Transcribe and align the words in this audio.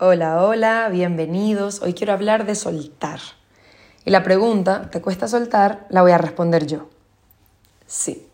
Hola, 0.00 0.42
hola, 0.42 0.88
bienvenidos. 0.88 1.80
Hoy 1.80 1.94
quiero 1.94 2.12
hablar 2.12 2.46
de 2.46 2.56
soltar. 2.56 3.20
Y 4.04 4.10
la 4.10 4.24
pregunta, 4.24 4.90
¿te 4.90 5.00
cuesta 5.00 5.28
soltar? 5.28 5.86
La 5.88 6.02
voy 6.02 6.10
a 6.10 6.18
responder 6.18 6.66
yo. 6.66 6.88
Sí. 7.86 8.28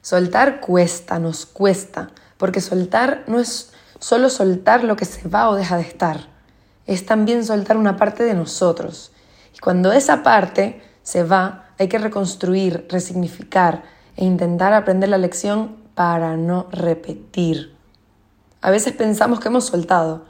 Soltar 0.00 0.60
cuesta, 0.60 1.18
nos 1.18 1.44
cuesta, 1.44 2.12
porque 2.36 2.60
soltar 2.60 3.24
no 3.26 3.40
es 3.40 3.72
solo 3.98 4.30
soltar 4.30 4.84
lo 4.84 4.94
que 4.94 5.06
se 5.06 5.26
va 5.26 5.48
o 5.48 5.56
deja 5.56 5.76
de 5.76 5.82
estar, 5.82 6.28
es 6.86 7.04
también 7.04 7.44
soltar 7.44 7.78
una 7.78 7.96
parte 7.96 8.22
de 8.22 8.34
nosotros. 8.34 9.10
Y 9.56 9.58
cuando 9.58 9.92
esa 9.92 10.22
parte 10.22 10.80
se 11.02 11.24
va, 11.24 11.70
hay 11.80 11.88
que 11.88 11.98
reconstruir, 11.98 12.86
resignificar 12.88 13.82
e 14.14 14.24
intentar 14.24 14.72
aprender 14.72 15.08
la 15.08 15.18
lección 15.18 15.78
para 15.96 16.36
no 16.36 16.68
repetir. 16.70 17.74
A 18.60 18.70
veces 18.70 18.92
pensamos 18.92 19.40
que 19.40 19.48
hemos 19.48 19.64
soltado, 19.64 20.26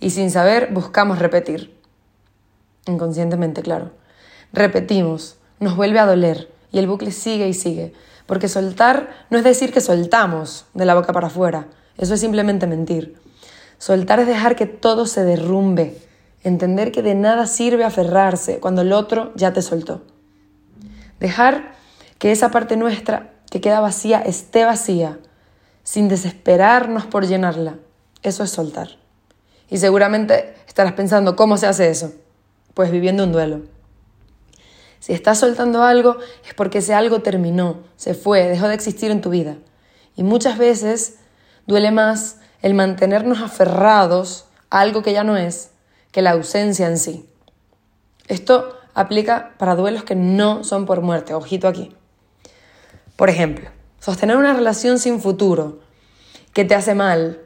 y 0.00 0.10
sin 0.10 0.30
saber 0.30 0.70
buscamos 0.72 1.18
repetir. 1.18 1.78
Inconscientemente, 2.86 3.62
claro. 3.62 3.92
Repetimos, 4.52 5.36
nos 5.60 5.76
vuelve 5.76 6.00
a 6.00 6.06
doler 6.06 6.50
y 6.72 6.78
el 6.78 6.88
bucle 6.88 7.12
sigue 7.12 7.48
y 7.48 7.54
sigue, 7.54 7.92
porque 8.26 8.48
soltar 8.48 9.26
no 9.28 9.38
es 9.38 9.44
decir 9.44 9.72
que 9.72 9.80
soltamos 9.80 10.66
de 10.74 10.86
la 10.86 10.94
boca 10.94 11.12
para 11.12 11.28
afuera, 11.28 11.68
eso 11.98 12.14
es 12.14 12.20
simplemente 12.20 12.66
mentir. 12.66 13.20
Soltar 13.78 14.20
es 14.20 14.26
dejar 14.26 14.56
que 14.56 14.66
todo 14.66 15.06
se 15.06 15.24
derrumbe, 15.24 15.98
entender 16.42 16.92
que 16.92 17.02
de 17.02 17.14
nada 17.14 17.46
sirve 17.46 17.84
aferrarse 17.84 18.58
cuando 18.58 18.82
el 18.82 18.92
otro 18.92 19.32
ya 19.36 19.52
te 19.52 19.62
soltó. 19.62 20.02
Dejar 21.18 21.74
que 22.18 22.32
esa 22.32 22.50
parte 22.50 22.76
nuestra 22.76 23.34
que 23.50 23.60
queda 23.60 23.80
vacía 23.80 24.20
esté 24.20 24.64
vacía, 24.64 25.18
sin 25.82 26.08
desesperarnos 26.08 27.06
por 27.06 27.26
llenarla. 27.26 27.76
Eso 28.22 28.44
es 28.44 28.50
soltar. 28.50 28.99
Y 29.70 29.78
seguramente 29.78 30.54
estarás 30.66 30.92
pensando, 30.92 31.36
¿cómo 31.36 31.56
se 31.56 31.66
hace 31.66 31.88
eso? 31.88 32.12
Pues 32.74 32.90
viviendo 32.90 33.24
un 33.24 33.32
duelo. 33.32 33.62
Si 34.98 35.14
estás 35.14 35.38
soltando 35.38 35.82
algo 35.82 36.18
es 36.46 36.52
porque 36.54 36.78
ese 36.78 36.92
algo 36.92 37.22
terminó, 37.22 37.78
se 37.96 38.14
fue, 38.14 38.48
dejó 38.48 38.68
de 38.68 38.74
existir 38.74 39.10
en 39.10 39.22
tu 39.22 39.30
vida. 39.30 39.56
Y 40.16 40.24
muchas 40.24 40.58
veces 40.58 41.18
duele 41.66 41.90
más 41.90 42.36
el 42.60 42.74
mantenernos 42.74 43.40
aferrados 43.40 44.46
a 44.68 44.80
algo 44.80 45.02
que 45.02 45.12
ya 45.12 45.24
no 45.24 45.36
es 45.36 45.70
que 46.10 46.20
la 46.20 46.32
ausencia 46.32 46.86
en 46.86 46.98
sí. 46.98 47.26
Esto 48.28 48.76
aplica 48.94 49.54
para 49.56 49.76
duelos 49.76 50.04
que 50.04 50.16
no 50.16 50.64
son 50.64 50.84
por 50.84 51.00
muerte, 51.00 51.32
ojito 51.32 51.68
aquí. 51.68 51.94
Por 53.16 53.30
ejemplo, 53.30 53.70
sostener 54.00 54.36
una 54.36 54.52
relación 54.52 54.98
sin 54.98 55.20
futuro 55.20 55.80
que 56.52 56.64
te 56.64 56.74
hace 56.74 56.94
mal, 56.94 57.40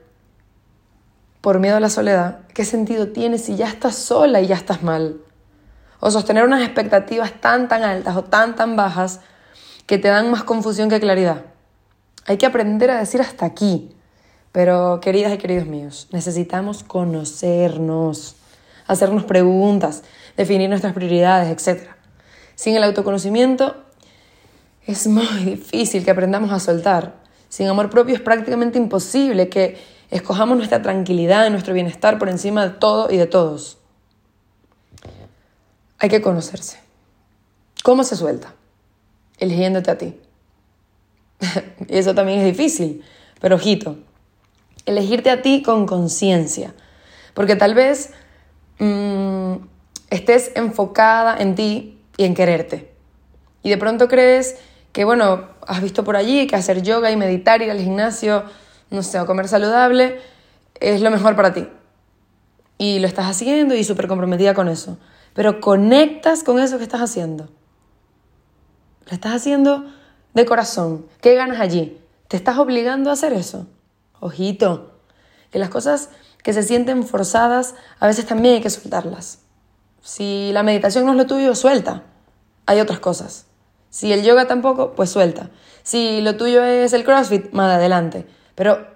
por 1.45 1.59
miedo 1.59 1.77
a 1.77 1.81
la 1.81 1.91
soledad, 1.91 2.39
¿qué 2.55 2.65
sentido 2.65 3.09
tiene 3.09 3.37
si 3.37 3.55
ya 3.55 3.69
estás 3.69 3.97
sola 3.97 4.41
y 4.41 4.47
ya 4.47 4.55
estás 4.55 4.83
mal? 4.83 5.21
O 6.01 6.11
sostener 6.11 6.43
unas 6.43 6.63
expectativas 6.63 7.39
tan 7.39 7.69
tan 7.69 7.83
altas 7.83 8.17
o 8.17 8.25
tan 8.25 8.57
tan 8.57 8.77
bajas 8.77 9.21
que 9.85 9.99
te 9.99 10.09
dan 10.09 10.31
más 10.31 10.43
confusión 10.43 10.89
que 10.89 10.99
claridad. 11.01 11.43
Hay 12.25 12.39
que 12.39 12.47
aprender 12.47 12.91
a 12.91 12.99
decir 12.99 13.21
hasta 13.21 13.45
aquí. 13.45 13.95
Pero, 14.53 15.01
queridas 15.03 15.35
y 15.35 15.37
queridos 15.37 15.67
míos, 15.67 16.09
necesitamos 16.13 16.83
conocernos, 16.83 18.37
hacernos 18.87 19.25
preguntas, 19.25 20.03
definir 20.39 20.71
nuestras 20.71 20.95
prioridades, 20.95 21.51
etc. 21.51 21.91
Sin 22.55 22.75
el 22.75 22.85
autoconocimiento 22.85 23.85
es 24.87 25.07
muy 25.07 25.27
difícil 25.45 26.07
que 26.07 26.11
aprendamos 26.11 26.53
a 26.53 26.59
soltar. 26.59 27.17
Sin 27.51 27.69
amor 27.69 27.91
propio 27.91 28.15
es 28.15 28.23
prácticamente 28.23 28.79
imposible 28.79 29.51
que 29.51 29.94
Escojamos 30.11 30.57
nuestra 30.57 30.83
tranquilidad 30.83 31.47
y 31.47 31.51
nuestro 31.51 31.75
bienestar 31.75 32.19
por 32.19 32.29
encima 32.29 32.67
de 32.67 32.71
todo 32.75 33.11
y 33.11 33.17
de 33.17 33.27
todos. 33.27 33.79
Hay 35.99 36.09
que 36.09 36.21
conocerse. 36.21 36.79
¿Cómo 37.83 38.05
se 38.05 38.17
suelta? 38.17 38.55
Eligiéndote 39.39 39.91
a 39.91 39.99
ti. 39.99 40.21
eso 41.89 42.15
también 42.15 42.41
es 42.41 42.47
difícil, 42.47 43.05
pero 43.41 43.57
ojito, 43.57 43.97
elegirte 44.87 45.31
a 45.31 45.43
ti 45.43 45.63
con 45.63 45.87
conciencia. 45.87 46.75
Porque 47.35 47.57
tal 47.57 47.75
vez 47.75 48.13
mm, 48.79 49.55
estés 50.11 50.53
enfocada 50.55 51.37
en 51.39 51.55
ti 51.55 51.99
y 52.17 52.25
en 52.25 52.35
quererte. 52.35 52.93
Y 53.63 53.71
de 53.71 53.79
pronto 53.79 54.09
crees 54.09 54.57
que, 54.93 55.05
bueno, 55.05 55.49
has 55.67 55.83
visto 55.83 56.05
por 56.05 56.17
allí 56.17 56.47
que 56.47 56.57
hacer 56.57 56.83
yoga 56.83 57.11
y 57.11 57.17
meditar, 57.17 57.63
ir 57.63 57.71
al 57.71 57.81
gimnasio, 57.81 58.45
no 58.91 59.03
sé, 59.03 59.21
o 59.21 59.27
comer 59.27 59.49
saludable, 59.49 60.21
es 60.81 61.01
lo 61.01 61.11
mejor 61.11 61.37
para 61.37 61.53
ti. 61.53 61.69
Y 62.79 62.99
lo 62.99 63.07
estás 63.07 63.27
haciendo 63.27 63.75
y 63.75 63.85
súper 63.85 64.09
comprometida 64.09 64.55
con 64.55 64.69
eso. 64.69 64.99
Pero 65.35 65.61
conectas 65.61 66.45
con 66.45 66.59
eso 66.59 66.79
que 66.79 66.85
estás 66.85 67.01
haciendo. 67.01 67.49
Lo 69.07 69.13
estás 69.13 69.35
haciendo 69.35 69.85
de 70.33 70.45
corazón. 70.47 71.07
¿Qué 71.21 71.35
ganas 71.35 71.61
allí? 71.61 72.01
¿Te 72.29 72.37
estás 72.37 72.59
obligando 72.59 73.11
a 73.11 73.15
hacer 73.15 73.33
eso? 73.33 73.67
Ojito, 74.21 74.99
que 75.51 75.59
las 75.59 75.69
cosas 75.69 76.11
que 76.43 76.53
se 76.53 76.63
sienten 76.63 77.05
forzadas, 77.05 77.75
a 78.01 78.07
veces 78.07 78.27
también 78.27 78.57
hay 78.57 78.61
que 78.61 78.71
soltarlas. 78.71 79.41
Si 80.03 80.51
la 80.53 80.63
meditación 80.63 81.07
no 81.07 81.13
es 81.13 81.17
lo 81.17 81.27
tuyo, 81.27 81.55
suelta. 81.55 82.03
Hay 82.67 82.81
otras 82.81 83.01
cosas. 83.01 83.47
Si 83.89 84.13
el 84.13 84.23
yoga 84.23 84.47
tampoco, 84.47 84.95
pues 84.95 85.11
suelta. 85.11 85.51
Si 85.83 86.21
lo 86.21 86.37
tuyo 86.37 86.65
es 86.65 86.93
el 86.93 87.05
CrossFit, 87.05 87.53
más 87.53 87.75
adelante. 87.75 88.27
Pero 88.55 88.87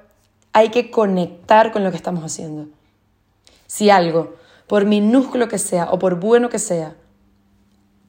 hay 0.53 0.71
que 0.71 0.91
conectar 0.91 1.73
con 1.73 1.85
lo 1.85 1.91
que 1.91 1.97
estamos 1.97 2.25
haciendo. 2.25 2.69
Si 3.67 3.91
algo, 3.91 4.35
por 4.67 4.85
minúsculo 4.85 5.49
que 5.49 5.59
sea 5.59 5.91
o 5.91 5.99
por 5.99 6.21
bueno 6.21 6.49
que 6.49 6.59
sea, 6.59 6.97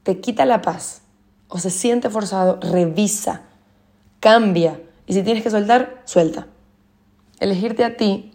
te 0.03 0.19
quita 0.19 0.45
la 0.45 0.61
paz 0.61 1.01
o 1.47 1.59
se 1.59 1.69
siente 1.69 2.09
forzado, 2.09 2.59
revisa, 2.61 3.41
cambia. 4.19 4.79
Y 5.05 5.13
si 5.13 5.23
tienes 5.23 5.43
que 5.43 5.49
soltar, 5.49 6.01
suelta. 6.05 6.47
Elegirte 7.39 7.83
a 7.83 7.97
ti 7.97 8.31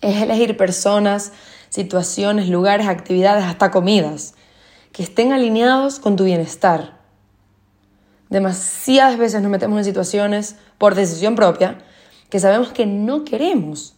es 0.00 0.20
elegir 0.20 0.56
personas, 0.56 1.32
situaciones, 1.68 2.48
lugares, 2.48 2.88
actividades, 2.88 3.44
hasta 3.44 3.70
comidas, 3.70 4.34
que 4.92 5.02
estén 5.02 5.32
alineados 5.32 5.98
con 5.98 6.16
tu 6.16 6.24
bienestar. 6.24 6.98
Demasiadas 8.28 9.18
veces 9.18 9.42
nos 9.42 9.50
metemos 9.50 9.78
en 9.78 9.84
situaciones 9.84 10.56
por 10.78 10.94
decisión 10.94 11.34
propia 11.34 11.78
que 12.34 12.40
sabemos 12.40 12.72
que 12.72 12.84
no 12.84 13.24
queremos. 13.24 13.94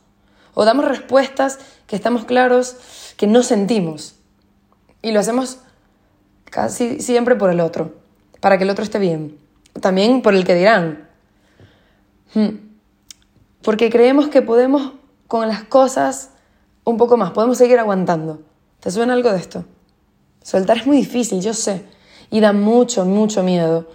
O 0.53 0.67
damos 0.67 0.85
respuestas 0.85 1.59
que 1.87 1.97
estamos 1.97 2.27
claros 2.27 2.77
que 3.17 3.27
no 3.27 3.43
sentimos. 3.43 4.17
Y 5.01 5.13
lo 5.13 5.21
hacemos 5.21 5.61
casi 6.45 7.01
siempre 7.01 7.35
por 7.35 7.49
el 7.49 7.61
otro, 7.61 7.95
para 8.41 8.59
que 8.59 8.65
el 8.65 8.69
otro 8.69 8.85
esté 8.85 8.99
bien. 8.99 9.39
También 9.81 10.21
por 10.21 10.35
el 10.35 10.45
que 10.45 10.55
dirán. 10.55 11.09
Hmm. 12.35 12.57
Porque 13.63 13.89
creemos 13.89 14.29
que 14.29 14.43
podemos 14.43 14.93
con 15.29 15.49
las 15.49 15.65
cosas 15.65 16.33
un 16.85 16.99
poco 16.99 17.17
más, 17.17 17.31
podemos 17.31 17.57
seguir 17.57 17.79
aguantando. 17.79 18.43
¿Te 18.81 18.91
suena 18.91 19.15
algo 19.15 19.33
de 19.33 19.39
esto? 19.39 19.65
Soltar 20.43 20.77
es 20.77 20.87
muy 20.87 20.99
difícil, 20.99 21.41
yo 21.41 21.55
sé. 21.55 21.87
Y 22.31 22.41
da 22.41 22.53
mucho, 22.53 23.07
mucho 23.07 23.43
miedo. 23.43 23.89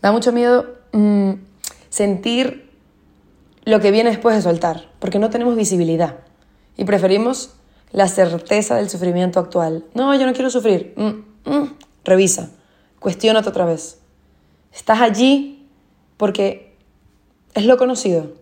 Da 0.00 0.12
mucho 0.12 0.32
miedo 0.32 0.78
mm, 0.92 1.32
sentir 1.90 2.71
lo 3.64 3.80
que 3.80 3.90
viene 3.90 4.10
después 4.10 4.34
de 4.34 4.42
soltar, 4.42 4.88
porque 4.98 5.18
no 5.18 5.30
tenemos 5.30 5.56
visibilidad 5.56 6.16
y 6.76 6.84
preferimos 6.84 7.54
la 7.92 8.08
certeza 8.08 8.76
del 8.76 8.88
sufrimiento 8.88 9.38
actual. 9.38 9.84
No, 9.94 10.14
yo 10.14 10.26
no 10.26 10.32
quiero 10.32 10.50
sufrir. 10.50 10.94
Mm, 10.96 11.50
mm, 11.50 11.76
revisa, 12.04 12.50
cuestiónate 12.98 13.48
otra 13.48 13.66
vez. 13.66 14.00
Estás 14.72 15.00
allí 15.00 15.68
porque 16.16 16.76
es 17.54 17.66
lo 17.66 17.76
conocido. 17.76 18.32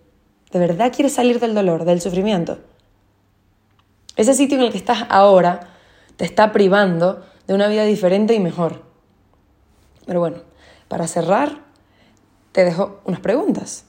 ¿De 0.53 0.59
verdad 0.59 0.92
quieres 0.94 1.14
salir 1.14 1.41
del 1.41 1.54
dolor, 1.54 1.84
del 1.84 2.00
sufrimiento? 2.00 2.59
Ese 4.16 4.34
sitio 4.34 4.59
en 4.59 4.64
el 4.64 4.72
que 4.72 4.78
estás 4.78 5.06
ahora 5.09 5.74
te 6.16 6.24
está 6.24 6.53
privando 6.53 7.24
de 7.47 7.54
una 7.54 7.68
vida 7.68 7.84
diferente 7.84 8.34
y 8.34 8.41
mejor. 8.41 8.83
Pero 10.06 10.21
bueno, 10.21 10.39
para 10.89 11.06
cerrar, 11.06 11.65
te 12.53 12.65
dejo 12.65 13.00
unas 13.04 13.21
preguntas. 13.21 13.86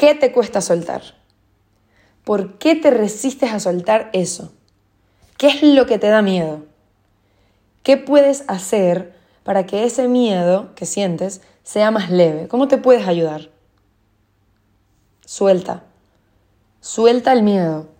¿Qué 0.00 0.14
te 0.14 0.32
cuesta 0.32 0.62
soltar? 0.62 1.02
¿Por 2.24 2.56
qué 2.56 2.74
te 2.74 2.90
resistes 2.90 3.52
a 3.52 3.60
soltar 3.60 4.08
eso? 4.14 4.50
¿Qué 5.36 5.48
es 5.48 5.62
lo 5.62 5.84
que 5.84 5.98
te 5.98 6.08
da 6.08 6.22
miedo? 6.22 6.62
¿Qué 7.82 7.98
puedes 7.98 8.44
hacer 8.48 9.14
para 9.44 9.66
que 9.66 9.84
ese 9.84 10.08
miedo 10.08 10.74
que 10.74 10.86
sientes 10.86 11.42
sea 11.64 11.90
más 11.90 12.08
leve? 12.08 12.48
¿Cómo 12.48 12.66
te 12.66 12.78
puedes 12.78 13.06
ayudar? 13.06 13.50
Suelta. 15.26 15.82
Suelta 16.80 17.34
el 17.34 17.42
miedo. 17.42 17.90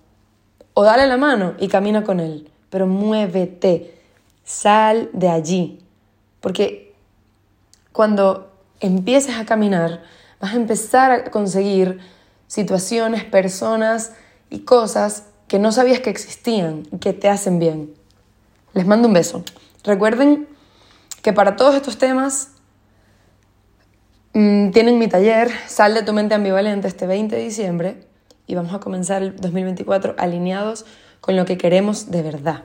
O 0.73 0.85
dale 0.85 1.07
la 1.07 1.19
mano 1.19 1.53
y 1.59 1.69
camina 1.69 2.03
con 2.03 2.19
él. 2.19 2.51
Pero 2.71 2.87
muévete. 2.87 4.01
Sal 4.43 5.11
de 5.13 5.29
allí. 5.29 5.81
Porque 6.41 6.95
cuando 7.93 8.51
empieces 8.81 9.37
a 9.37 9.45
caminar, 9.45 10.03
vas 10.41 10.55
a 10.55 10.57
empezar 10.57 11.13
a 11.13 11.25
conseguir 11.31 12.01
situaciones, 12.47 13.25
personas 13.25 14.13
y 14.49 14.61
cosas 14.61 15.25
que 15.47 15.59
no 15.59 15.71
sabías 15.71 16.01
que 16.01 16.11
existían 16.11 16.85
y 16.91 16.99
que 16.99 17.13
te 17.13 17.29
hacen 17.29 17.59
bien. 17.59 17.95
Les 18.73 18.87
mando 18.87 19.09
un 19.09 19.15
beso. 19.15 19.45
Recuerden 19.85 20.49
que 21.23 21.33
para 21.33 21.57
todos 21.57 21.75
estos 21.75 21.99
temas 21.99 22.53
mm, 24.33 24.71
tienen 24.71 24.99
mi 24.99 25.09
taller, 25.09 25.51
Sal 25.69 25.95
de 25.95 26.03
tu 26.03 26.13
mente 26.13 26.35
ambivalente 26.35 26.89
este 26.89 27.07
20 27.07 27.37
de 27.37 27.43
diciembre 27.43 28.07
y 28.47 28.55
vamos 28.55 28.75
a 28.75 28.81
comenzar 28.81 29.23
el 29.23 29.37
2024 29.37 30.15
alineados 30.19 30.87
con 31.21 31.37
lo 31.37 31.45
que 31.45 31.59
queremos 31.59 32.11
de 32.11 32.23
verdad. 32.23 32.65